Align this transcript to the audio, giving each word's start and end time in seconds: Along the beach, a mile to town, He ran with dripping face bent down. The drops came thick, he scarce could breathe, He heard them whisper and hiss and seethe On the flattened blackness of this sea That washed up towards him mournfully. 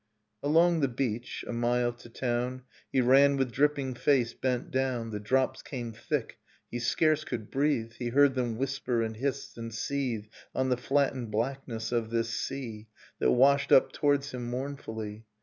Along 0.41 0.79
the 0.79 0.87
beach, 0.87 1.45
a 1.47 1.53
mile 1.53 1.93
to 1.93 2.09
town, 2.09 2.63
He 2.91 3.01
ran 3.01 3.37
with 3.37 3.51
dripping 3.51 3.93
face 3.93 4.33
bent 4.33 4.71
down. 4.71 5.11
The 5.11 5.19
drops 5.19 5.61
came 5.61 5.93
thick, 5.93 6.39
he 6.71 6.79
scarce 6.79 7.23
could 7.23 7.51
breathe, 7.51 7.93
He 7.99 8.07
heard 8.07 8.33
them 8.33 8.57
whisper 8.57 9.03
and 9.03 9.15
hiss 9.17 9.55
and 9.57 9.71
seethe 9.71 10.25
On 10.55 10.69
the 10.69 10.75
flattened 10.77 11.29
blackness 11.29 11.91
of 11.91 12.09
this 12.09 12.29
sea 12.31 12.87
That 13.19 13.33
washed 13.33 13.71
up 13.71 13.91
towards 13.91 14.31
him 14.31 14.49
mournfully. 14.49 15.27